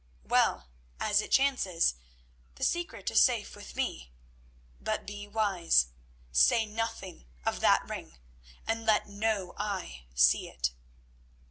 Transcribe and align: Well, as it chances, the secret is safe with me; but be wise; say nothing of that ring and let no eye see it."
Well, 0.23 0.71
as 0.99 1.21
it 1.21 1.29
chances, 1.31 1.93
the 2.55 2.63
secret 2.63 3.11
is 3.11 3.21
safe 3.21 3.55
with 3.55 3.75
me; 3.75 4.11
but 4.81 5.05
be 5.05 5.27
wise; 5.27 5.89
say 6.31 6.65
nothing 6.65 7.27
of 7.45 7.59
that 7.59 7.87
ring 7.87 8.17
and 8.65 8.83
let 8.87 9.07
no 9.07 9.53
eye 9.59 10.07
see 10.15 10.49
it." 10.49 10.71